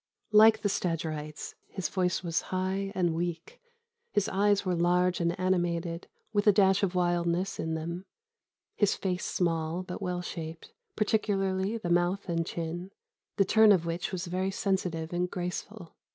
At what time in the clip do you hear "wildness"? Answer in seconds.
6.95-7.59